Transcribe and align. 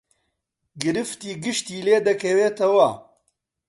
گرفتی 0.83 1.31
گشتی 1.43 1.83
لێ 1.85 1.97
دەکەوێتەوە 2.07 2.89